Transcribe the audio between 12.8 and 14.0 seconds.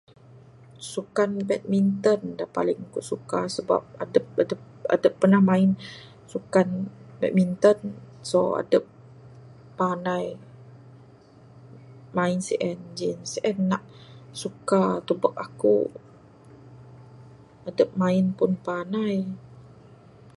jen sien nak